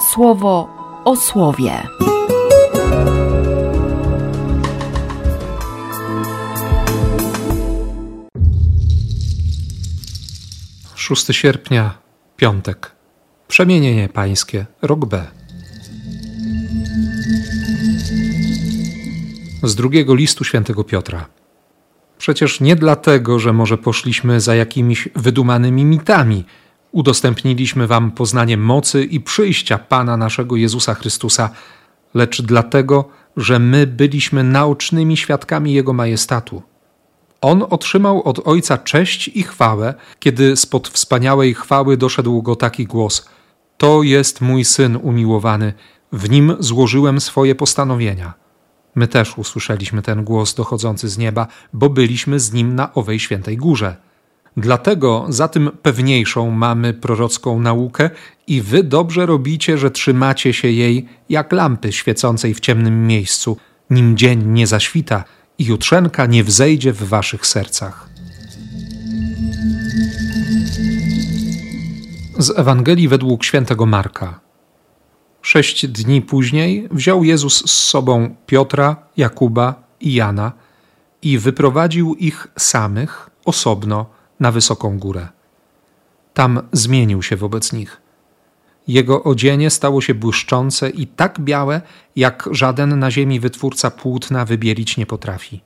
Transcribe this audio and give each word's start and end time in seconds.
słowo 0.00 0.68
o 1.04 1.16
słowie. 1.16 1.82
6 10.94 11.26
sierpnia, 11.30 11.98
piątek. 12.36 12.92
Przemienienie 13.48 14.08
pańskie, 14.08 14.66
rok 14.82 15.06
B. 15.06 15.26
Z 19.62 19.74
drugiego 19.74 20.14
listu 20.14 20.44
świętego 20.44 20.84
Piotra. 20.84 21.26
Przecież 22.18 22.60
nie 22.60 22.76
dlatego, 22.76 23.38
że 23.38 23.52
może 23.52 23.78
poszliśmy 23.78 24.40
za 24.40 24.54
jakimiś 24.54 25.08
wydumanymi 25.16 25.84
mitami, 25.84 26.44
udostępniliśmy 26.98 27.86
wam 27.86 28.10
poznanie 28.10 28.56
mocy 28.56 29.04
i 29.04 29.20
przyjścia 29.20 29.78
Pana 29.78 30.16
naszego 30.16 30.56
Jezusa 30.56 30.94
Chrystusa, 30.94 31.50
lecz 32.14 32.42
dlatego, 32.42 33.08
że 33.36 33.58
my 33.58 33.86
byliśmy 33.86 34.44
naocznymi 34.44 35.16
świadkami 35.16 35.72
Jego 35.72 35.92
majestatu. 35.92 36.62
On 37.40 37.64
otrzymał 37.70 38.22
od 38.22 38.48
Ojca 38.48 38.78
cześć 38.78 39.28
i 39.28 39.42
chwałę, 39.42 39.94
kiedy 40.18 40.56
spod 40.56 40.88
wspaniałej 40.88 41.54
chwały 41.54 41.96
doszedł 41.96 42.42
go 42.42 42.56
taki 42.56 42.86
głos: 42.86 43.28
To 43.76 44.02
jest 44.02 44.40
mój 44.40 44.64
syn 44.64 44.98
umiłowany, 45.02 45.72
w 46.12 46.30
nim 46.30 46.56
złożyłem 46.58 47.20
swoje 47.20 47.54
postanowienia. 47.54 48.34
My 48.94 49.08
też 49.08 49.38
usłyszeliśmy 49.38 50.02
ten 50.02 50.24
głos 50.24 50.54
dochodzący 50.54 51.08
z 51.08 51.18
nieba, 51.18 51.46
bo 51.72 51.90
byliśmy 51.90 52.40
z 52.40 52.52
nim 52.52 52.74
na 52.74 52.94
owej 52.94 53.18
świętej 53.20 53.56
górze. 53.56 54.07
Dlatego 54.58 55.26
za 55.28 55.48
tym 55.48 55.70
pewniejszą 55.82 56.50
mamy 56.50 56.94
prorocką 56.94 57.60
naukę 57.60 58.10
i 58.46 58.62
wy 58.62 58.84
dobrze 58.84 59.26
robicie, 59.26 59.78
że 59.78 59.90
trzymacie 59.90 60.52
się 60.52 60.70
jej 60.70 61.08
jak 61.28 61.52
lampy 61.52 61.92
świecącej 61.92 62.54
w 62.54 62.60
ciemnym 62.60 63.06
miejscu, 63.06 63.56
nim 63.90 64.16
dzień 64.16 64.44
nie 64.46 64.66
zaświta 64.66 65.24
i 65.58 65.64
jutrzenka 65.64 66.26
nie 66.26 66.44
wzejdzie 66.44 66.92
w 66.92 67.02
waszych 67.02 67.46
sercach. 67.46 68.08
Z 72.38 72.58
Ewangelii 72.58 73.08
według 73.08 73.44
świętego 73.44 73.86
Marka. 73.86 74.40
Sześć 75.42 75.86
dni 75.86 76.22
później 76.22 76.88
wziął 76.90 77.24
Jezus 77.24 77.70
z 77.70 77.88
sobą 77.88 78.36
Piotra, 78.46 78.96
Jakuba 79.16 79.74
i 80.00 80.14
Jana 80.14 80.52
i 81.22 81.38
wyprowadził 81.38 82.14
ich 82.14 82.46
samych 82.56 83.30
osobno 83.44 84.17
na 84.40 84.52
wysoką 84.52 84.98
górę. 84.98 85.28
Tam 86.34 86.62
zmienił 86.72 87.22
się 87.22 87.36
wobec 87.36 87.72
nich. 87.72 88.00
Jego 88.88 89.24
odzienie 89.24 89.70
stało 89.70 90.00
się 90.00 90.14
błyszczące 90.14 90.90
i 90.90 91.06
tak 91.06 91.40
białe, 91.40 91.80
jak 92.16 92.48
żaden 92.50 92.98
na 92.98 93.10
ziemi 93.10 93.40
wytwórca 93.40 93.90
płótna 93.90 94.44
wybielić 94.44 94.96
nie 94.96 95.06
potrafi. 95.06 95.60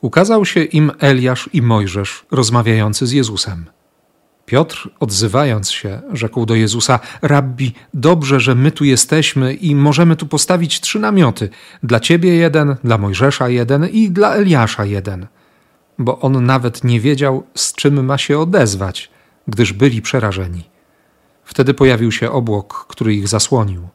Ukazał 0.00 0.44
się 0.44 0.62
im 0.64 0.92
Eliasz 0.98 1.50
i 1.52 1.62
Mojżesz 1.62 2.26
rozmawiający 2.30 3.06
z 3.06 3.12
Jezusem. 3.12 3.66
Piotr, 4.46 4.90
odzywając 5.00 5.70
się, 5.70 6.00
rzekł 6.12 6.46
do 6.46 6.54
Jezusa: 6.54 7.00
Rabbi, 7.22 7.72
dobrze, 7.94 8.40
że 8.40 8.54
my 8.54 8.70
tu 8.70 8.84
jesteśmy 8.84 9.54
i 9.54 9.74
możemy 9.74 10.16
tu 10.16 10.26
postawić 10.26 10.80
trzy 10.80 10.98
namioty: 10.98 11.48
dla 11.82 12.00
ciebie 12.00 12.34
jeden, 12.34 12.76
dla 12.84 12.98
Mojżesza 12.98 13.48
jeden 13.48 13.88
i 13.88 14.10
dla 14.10 14.34
Eliasza 14.34 14.84
jeden. 14.84 15.26
Bo 15.98 16.20
on 16.20 16.46
nawet 16.46 16.84
nie 16.84 17.00
wiedział, 17.00 17.42
z 17.54 17.72
czym 17.72 18.04
ma 18.04 18.18
się 18.18 18.38
odezwać, 18.38 19.10
gdyż 19.48 19.72
byli 19.72 20.02
przerażeni. 20.02 20.64
Wtedy 21.44 21.74
pojawił 21.74 22.12
się 22.12 22.30
obłok, 22.30 22.86
który 22.88 23.14
ich 23.14 23.28
zasłonił. 23.28 23.88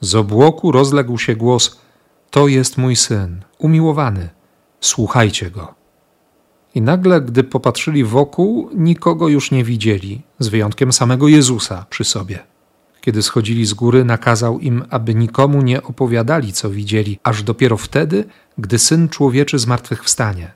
Z 0.00 0.14
obłoku 0.14 0.72
rozległ 0.72 1.18
się 1.18 1.36
głos: 1.36 1.80
To 2.30 2.48
jest 2.48 2.78
mój 2.78 2.96
syn, 2.96 3.44
umiłowany, 3.58 4.28
słuchajcie 4.80 5.50
go. 5.50 5.74
I 6.74 6.80
nagle, 6.82 7.20
gdy 7.20 7.44
popatrzyli 7.44 8.04
wokół, 8.04 8.70
nikogo 8.74 9.28
już 9.28 9.50
nie 9.50 9.64
widzieli, 9.64 10.22
z 10.38 10.48
wyjątkiem 10.48 10.92
samego 10.92 11.28
Jezusa 11.28 11.86
przy 11.90 12.04
sobie. 12.04 12.38
Kiedy 13.00 13.22
schodzili 13.22 13.66
z 13.66 13.74
góry, 13.74 14.04
nakazał 14.04 14.58
im, 14.58 14.84
aby 14.90 15.14
nikomu 15.14 15.62
nie 15.62 15.82
opowiadali, 15.82 16.52
co 16.52 16.70
widzieli, 16.70 17.18
aż 17.22 17.42
dopiero 17.42 17.76
wtedy, 17.76 18.24
gdy 18.58 18.78
syn 18.78 19.08
człowieczy 19.08 19.58
zmartwychwstanie. 19.58 20.52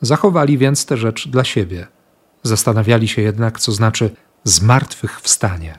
Zachowali 0.00 0.58
więc 0.58 0.86
tę 0.86 0.96
rzecz 0.96 1.28
dla 1.28 1.44
siebie. 1.44 1.86
Zastanawiali 2.42 3.08
się 3.08 3.22
jednak, 3.22 3.60
co 3.60 3.72
znaczy 3.72 4.10
zmartwychwstanie. 4.44 5.78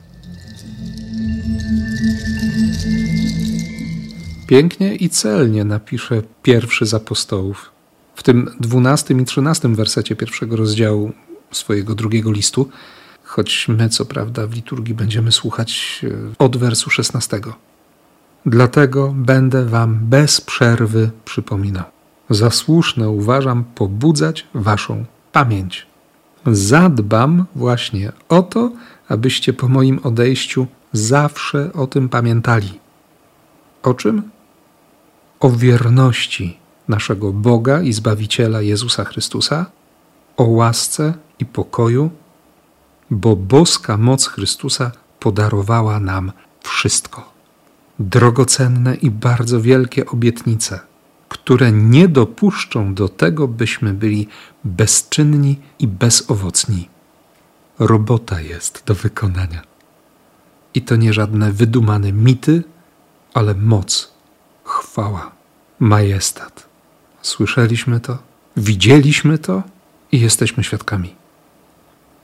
Pięknie 4.48 4.96
i 4.96 5.10
celnie 5.10 5.64
napisze 5.64 6.22
pierwszy 6.44 6.86
z 6.86 6.94
apostołów 6.94 7.72
w 8.16 8.24
tym 8.24 8.50
dwunastym 8.60 9.22
i 9.22 9.26
trzynastym 9.26 9.76
wersecie 9.76 10.16
pierwszego 10.16 10.56
rozdziału 10.56 11.12
swojego 11.52 11.96
drugiego 11.96 12.32
listu, 12.32 12.70
choć 13.24 13.68
my, 13.68 13.90
co 13.90 14.06
prawda, 14.06 14.48
w 14.48 14.54
liturgii 14.54 14.94
będziemy 14.94 15.32
słuchać 15.32 16.02
e, 16.04 16.34
od 16.40 16.58
wersu 16.58 16.90
szesnastego. 16.90 17.56
Dlatego 18.46 19.14
będę 19.18 19.66
wam 19.66 20.00
bez 20.02 20.42
przerwy 20.42 21.12
przypominał. 21.26 21.97
Za 22.30 22.50
słuszne 22.50 23.10
uważam 23.10 23.64
pobudzać 23.64 24.48
waszą 24.54 25.06
pamięć. 25.32 25.88
Zadbam 26.46 27.46
właśnie 27.56 28.12
o 28.30 28.44
to, 28.44 28.72
abyście 29.10 29.54
po 29.54 29.68
moim 29.68 30.00
odejściu 30.04 30.68
zawsze 30.94 31.74
o 31.74 31.88
tym 31.88 32.10
pamiętali. 32.10 32.80
O 33.84 33.94
czym? 33.94 34.24
O 35.40 35.50
wierności 35.50 36.58
naszego 36.88 37.34
Boga 37.34 37.82
i 37.82 37.94
Zbawiciela 37.94 38.62
Jezusa 38.62 39.04
Chrystusa, 39.04 39.66
o 40.38 40.44
łasce 40.44 41.14
i 41.40 41.46
pokoju, 41.46 42.10
bo 43.10 43.36
boska 43.36 43.98
moc 43.98 44.28
Chrystusa 44.28 44.92
podarowała 45.20 46.00
nam 46.00 46.32
wszystko. 46.62 47.32
Drogocenne 48.00 48.96
i 48.96 49.12
bardzo 49.12 49.62
wielkie 49.62 50.06
obietnice, 50.06 50.80
które 51.30 51.72
nie 51.72 52.08
dopuszczą 52.08 52.94
do 52.94 53.10
tego, 53.10 53.48
byśmy 53.48 53.94
byli 53.94 54.28
bezczynni 54.64 55.60
i 55.80 55.88
bezowocni. 55.88 56.90
Robota 57.80 58.42
jest 58.42 58.84
do 58.86 58.96
wykonania. 58.96 59.62
I 60.74 60.82
to 60.82 60.96
nie 60.96 61.14
żadne 61.14 61.52
wydumane 61.52 62.14
mity, 62.14 62.64
ale 63.34 63.54
moc, 63.56 64.12
chwała, 64.64 65.32
majestat. 65.80 66.68
Słyszeliśmy 67.22 68.00
to, 68.00 68.18
widzieliśmy 68.58 69.38
to 69.38 69.64
i 70.12 70.20
jesteśmy 70.20 70.64
świadkami. 70.64 71.16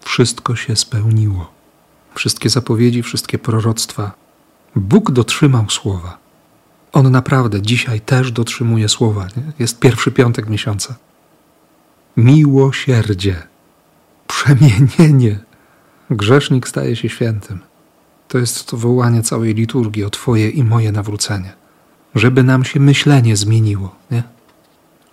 Wszystko 0.01 0.55
się 0.55 0.75
spełniło. 0.75 1.51
Wszystkie 2.15 2.49
zapowiedzi, 2.49 3.03
wszystkie 3.03 3.39
proroctwa. 3.39 4.11
Bóg 4.75 5.11
dotrzymał 5.11 5.69
słowa. 5.69 6.22
On 6.93 7.11
naprawdę 7.11 7.61
dzisiaj 7.61 8.01
też 8.01 8.31
dotrzymuje 8.31 8.89
słowa. 8.89 9.27
Nie? 9.37 9.43
Jest 9.59 9.79
pierwszy 9.79 10.11
piątek 10.11 10.49
miesiąca. 10.49 10.95
Miłosierdzie, 12.17 13.43
przemienienie. 14.27 15.39
Grzesznik 16.09 16.67
staje 16.67 16.95
się 16.95 17.09
świętym. 17.09 17.59
To 18.27 18.37
jest 18.37 18.67
to 18.67 18.77
wołanie 18.77 19.23
całej 19.23 19.53
liturgii 19.53 20.03
o 20.03 20.09
Twoje 20.09 20.49
i 20.49 20.63
moje 20.63 20.91
nawrócenie. 20.91 21.53
Żeby 22.15 22.43
nam 22.43 22.63
się 22.63 22.79
myślenie 22.79 23.37
zmieniło. 23.37 23.95
Nie? 24.11 24.23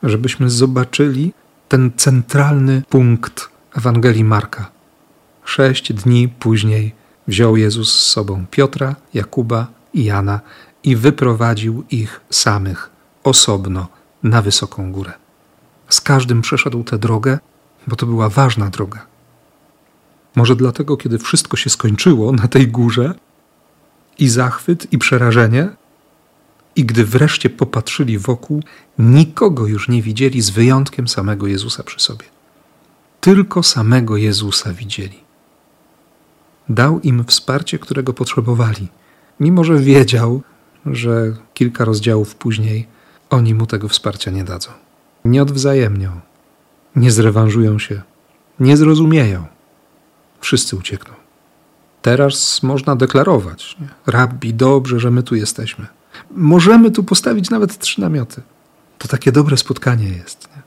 żebyśmy 0.02 0.50
zobaczyli 0.50 1.32
ten 1.68 1.90
centralny 1.96 2.82
punkt 2.88 3.48
Ewangelii 3.76 4.24
Marka. 4.24 4.70
Sześć 5.44 5.92
dni 5.92 6.28
później 6.28 6.94
wziął 7.28 7.56
Jezus 7.56 8.00
z 8.00 8.06
sobą 8.06 8.44
Piotra, 8.50 8.96
Jakuba 9.14 9.66
i 9.94 10.04
Jana 10.04 10.40
i 10.84 10.96
wyprowadził 10.96 11.84
ich 11.90 12.20
samych 12.30 12.90
osobno 13.24 13.88
na 14.22 14.42
wysoką 14.42 14.92
górę. 14.92 15.12
Z 15.88 16.00
każdym 16.00 16.42
przeszedł 16.42 16.84
tę 16.84 16.98
drogę, 16.98 17.38
bo 17.86 17.96
to 17.96 18.06
była 18.06 18.28
ważna 18.28 18.70
droga. 18.70 19.06
Może 20.36 20.56
dlatego, 20.56 20.96
kiedy 20.96 21.18
wszystko 21.18 21.56
się 21.56 21.70
skończyło 21.70 22.32
na 22.32 22.48
tej 22.48 22.68
górze, 22.68 23.14
i 24.20 24.28
zachwyt, 24.28 24.92
i 24.92 24.98
przerażenie, 24.98 25.68
i 26.76 26.84
gdy 26.84 27.04
wreszcie 27.04 27.50
popatrzyli 27.50 28.18
wokół, 28.18 28.62
nikogo 28.98 29.66
już 29.66 29.88
nie 29.88 30.02
widzieli 30.02 30.42
z 30.42 30.50
wyjątkiem 30.50 31.08
samego 31.08 31.46
Jezusa 31.46 31.82
przy 31.82 32.00
sobie. 32.00 32.26
Tylko 33.20 33.62
samego 33.62 34.16
Jezusa 34.16 34.72
widzieli. 34.72 35.20
Dał 36.68 37.00
im 37.00 37.24
wsparcie, 37.24 37.78
którego 37.78 38.12
potrzebowali, 38.12 38.88
mimo 39.40 39.64
że 39.64 39.78
wiedział, 39.78 40.42
że 40.86 41.36
kilka 41.54 41.84
rozdziałów 41.84 42.34
później 42.34 42.86
oni 43.30 43.54
mu 43.54 43.66
tego 43.66 43.88
wsparcia 43.88 44.30
nie 44.30 44.44
dadzą. 44.44 44.70
Nie 45.24 45.42
odwzajemnią, 45.42 46.20
nie 46.96 47.10
zrewanżują 47.10 47.78
się, 47.78 48.02
nie 48.60 48.76
zrozumieją. 48.76 49.46
Wszyscy 50.40 50.76
uciekną. 50.76 51.14
Teraz 52.02 52.62
można 52.62 52.96
deklarować: 52.96 53.76
nie? 53.80 53.88
Rabbi, 54.06 54.54
dobrze, 54.54 55.00
że 55.00 55.10
my 55.10 55.22
tu 55.22 55.34
jesteśmy. 55.34 55.86
Możemy 56.30 56.90
tu 56.90 57.04
postawić 57.04 57.50
nawet 57.50 57.78
trzy 57.78 58.00
namioty. 58.00 58.42
To 58.98 59.08
takie 59.08 59.32
dobre 59.32 59.56
spotkanie 59.56 60.08
jest. 60.08 60.48
Nie? 60.56 60.62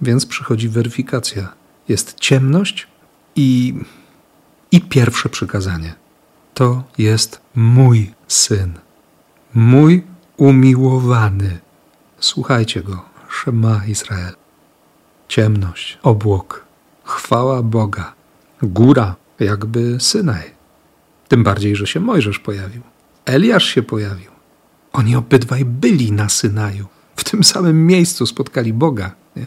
Więc 0.00 0.26
przychodzi 0.26 0.68
weryfikacja. 0.68 1.52
Jest 1.88 2.14
ciemność 2.20 2.86
i, 3.36 3.74
i 4.72 4.80
pierwsze 4.80 5.28
przykazanie. 5.28 5.94
To 6.54 6.84
jest 6.98 7.40
mój 7.54 8.14
syn, 8.32 8.72
mój 9.54 10.02
umiłowany. 10.36 11.58
Słuchajcie 12.18 12.82
go, 12.82 13.04
Szema 13.28 13.86
Izrael. 13.86 14.34
Ciemność, 15.28 15.98
obłok, 16.02 16.66
chwała 17.04 17.62
Boga, 17.62 18.14
góra, 18.62 19.16
jakby 19.40 20.00
Synaj. 20.00 20.50
Tym 21.28 21.44
bardziej, 21.44 21.76
że 21.76 21.86
się 21.86 22.00
Mojżesz 22.00 22.38
pojawił. 22.38 22.82
Eliasz 23.24 23.64
się 23.64 23.82
pojawił. 23.82 24.30
Oni 24.92 25.16
obydwaj 25.16 25.64
byli 25.64 26.12
na 26.12 26.28
Synaju. 26.28 26.86
W 27.16 27.24
tym 27.24 27.44
samym 27.44 27.86
miejscu 27.86 28.26
spotkali 28.26 28.72
Boga. 28.72 29.14
Nie? 29.36 29.46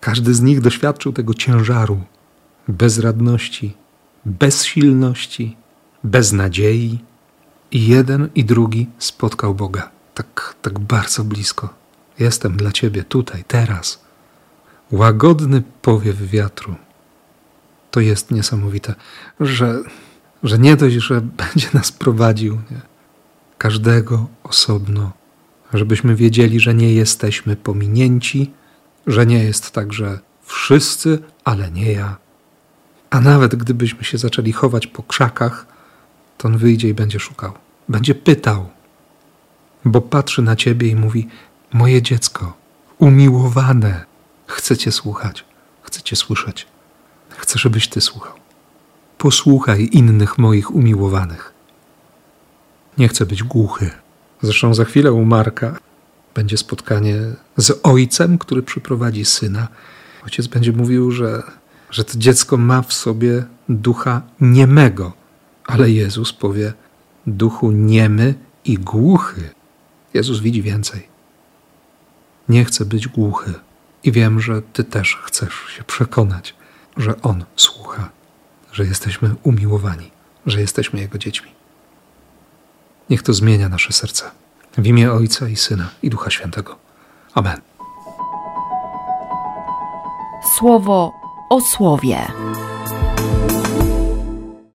Każdy 0.00 0.34
z 0.34 0.40
nich 0.40 0.60
doświadczył 0.60 1.12
tego 1.12 1.34
ciężaru, 1.34 2.00
bezradności, 2.68 3.74
bezsilności, 4.24 5.56
beznadziei. 6.04 6.98
I 7.70 7.86
jeden 7.86 8.28
i 8.34 8.44
drugi 8.44 8.86
spotkał 8.98 9.54
Boga. 9.54 9.90
Tak, 10.14 10.54
tak 10.62 10.78
bardzo 10.78 11.24
blisko. 11.24 11.74
Jestem 12.18 12.56
dla 12.56 12.72
Ciebie 12.72 13.04
tutaj, 13.04 13.44
teraz. 13.48 14.04
Łagodny 14.90 15.62
powiew 15.82 16.16
wiatru. 16.22 16.74
To 17.90 18.00
jest 18.00 18.30
niesamowite, 18.30 18.94
że, 19.40 19.82
że 20.42 20.58
nie 20.58 20.76
dość, 20.76 20.96
że 20.96 21.20
będzie 21.54 21.68
nas 21.74 21.92
prowadził, 21.92 22.54
nie? 22.54 22.94
każdego 23.58 24.26
osobno, 24.42 25.12
żebyśmy 25.74 26.16
wiedzieli, 26.16 26.60
że 26.60 26.74
nie 26.74 26.94
jesteśmy 26.94 27.56
pominięci, 27.56 28.50
że 29.06 29.26
nie 29.26 29.44
jest 29.44 29.70
tak, 29.70 29.92
że 29.92 30.18
wszyscy, 30.42 31.18
ale 31.44 31.70
nie 31.70 31.92
ja. 31.92 32.16
A 33.10 33.20
nawet 33.20 33.54
gdybyśmy 33.54 34.04
się 34.04 34.18
zaczęli 34.18 34.52
chować 34.52 34.86
po 34.86 35.02
krzakach, 35.02 35.66
to 36.38 36.48
on 36.48 36.58
wyjdzie 36.58 36.88
i 36.88 36.94
będzie 36.94 37.20
szukał, 37.20 37.52
będzie 37.88 38.14
pytał, 38.14 38.68
bo 39.84 40.00
patrzy 40.00 40.42
na 40.42 40.56
ciebie 40.56 40.88
i 40.88 40.96
mówi: 40.96 41.28
Moje 41.72 42.02
dziecko, 42.02 42.56
umiłowane, 42.98 44.04
chcecie 44.46 44.92
słuchać, 44.92 45.44
chcecie 45.82 46.16
słyszeć, 46.16 46.66
chcę, 47.28 47.58
żebyś 47.58 47.88
ty 47.88 48.00
słuchał. 48.00 48.32
Posłuchaj 49.18 49.88
innych 49.92 50.38
moich 50.38 50.74
umiłowanych. 50.74 51.52
Nie 52.98 53.08
chcę 53.08 53.26
być 53.26 53.42
głuchy. 53.42 53.90
Zresztą 54.42 54.74
za 54.74 54.84
chwilę 54.84 55.12
u 55.12 55.24
Marka 55.24 55.76
będzie 56.34 56.56
spotkanie 56.56 57.16
z 57.56 57.80
ojcem, 57.82 58.38
który 58.38 58.62
przyprowadzi 58.62 59.24
syna. 59.24 59.68
Ojciec 60.24 60.46
będzie 60.46 60.72
mówił, 60.72 61.10
że, 61.10 61.42
że 61.90 62.04
to 62.04 62.18
dziecko 62.18 62.56
ma 62.56 62.82
w 62.82 62.92
sobie 62.92 63.44
ducha 63.68 64.22
niemego, 64.40 65.12
ale 65.66 65.90
Jezus 65.90 66.32
powie: 66.32 66.72
Duchu 67.26 67.70
niemy 67.70 68.34
i 68.64 68.78
głuchy. 68.78 69.50
Jezus 70.14 70.40
widzi 70.40 70.62
więcej. 70.62 71.08
Nie 72.48 72.64
chcę 72.64 72.84
być 72.84 73.08
głuchy 73.08 73.54
i 74.04 74.12
wiem, 74.12 74.40
że 74.40 74.62
Ty 74.62 74.84
też 74.84 75.18
chcesz 75.22 75.54
się 75.76 75.84
przekonać, 75.84 76.54
że 76.96 77.22
On 77.22 77.44
słucha, 77.56 78.10
że 78.72 78.84
jesteśmy 78.84 79.34
umiłowani, 79.42 80.10
że 80.46 80.60
jesteśmy 80.60 81.00
Jego 81.00 81.18
dziećmi. 81.18 81.50
Niech 83.10 83.22
to 83.22 83.32
zmienia 83.32 83.68
nasze 83.68 83.92
serce. 83.92 84.30
W 84.78 84.86
imię 84.86 85.12
Ojca 85.12 85.48
i 85.48 85.56
Syna 85.56 85.90
i 86.02 86.10
Ducha 86.10 86.30
Świętego. 86.30 86.76
Amen. 87.34 87.60
Słowo 90.58 91.12
o 91.50 91.60
słowie. 91.60 92.26